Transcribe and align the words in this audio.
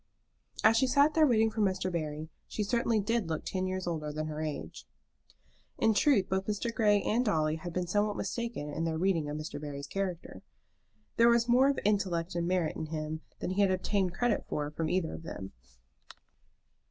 As 0.63 0.77
she 0.77 0.87
sat 0.87 1.13
there 1.13 1.27
waiting 1.27 1.51
for 1.51 1.61
Mr. 1.61 1.91
Barry, 1.91 2.29
she 2.47 2.63
certainly 2.63 2.99
did 2.99 3.29
look 3.29 3.45
ten 3.45 3.67
years 3.67 3.85
older 3.85 4.11
than 4.11 4.25
her 4.25 4.41
age. 4.41 4.87
In 5.77 5.93
truth 5.93 6.27
both 6.27 6.47
Mr. 6.47 6.73
Grey 6.73 7.03
and 7.03 7.23
Dolly 7.23 7.57
had 7.57 7.71
been 7.71 7.85
somewhat 7.85 8.17
mistaken 8.17 8.73
in 8.73 8.83
their 8.83 8.97
reading 8.97 9.29
of 9.29 9.37
Mr. 9.37 9.61
Barry's 9.61 9.85
character. 9.85 10.41
There 11.17 11.29
was 11.29 11.47
more 11.47 11.69
of 11.69 11.77
intellect 11.85 12.33
and 12.33 12.47
merit 12.47 12.75
in 12.75 12.87
him 12.87 13.21
than 13.41 13.51
he 13.51 13.61
had 13.61 13.69
obtained 13.69 14.15
credit 14.15 14.43
for 14.49 14.71
from 14.71 14.89
either 14.89 15.13
of 15.13 15.21
them. 15.21 15.51